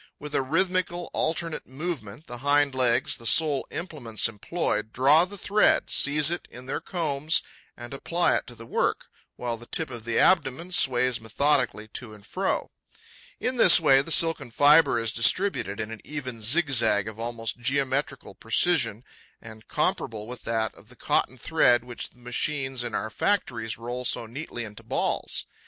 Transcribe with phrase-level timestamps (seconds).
[0.17, 5.91] With a rhythmical, alternate movement, the hind legs, the sole implements employed, draw the thread,
[5.91, 7.43] seize it in their combs
[7.77, 12.15] and apply it to the work, while the tip of the abdomen sways methodically to
[12.15, 12.71] and fro.
[13.39, 18.33] In this way, the silken fibre is distributed in an even zigzag, of almost geometrical
[18.33, 19.03] precision
[19.39, 24.03] and comparable with that of the cotton thread which the machines in our factories roll
[24.03, 25.45] so neatly into balls.